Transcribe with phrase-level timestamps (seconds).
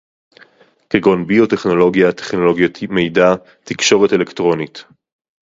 [0.89, 4.83] כגון ביוטכנולוגיה, טכנולוגיות מידע, תקשורת אלקטרונית